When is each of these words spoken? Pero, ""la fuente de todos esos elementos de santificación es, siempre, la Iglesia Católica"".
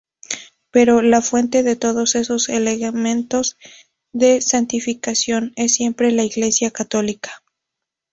Pero, 0.71 1.03
""la 1.03 1.21
fuente 1.21 1.61
de 1.61 1.75
todos 1.75 2.15
esos 2.15 2.49
elementos 2.49 3.59
de 4.13 4.41
santificación 4.41 5.53
es, 5.55 5.75
siempre, 5.75 6.11
la 6.11 6.23
Iglesia 6.23 6.71
Católica"". 6.71 7.43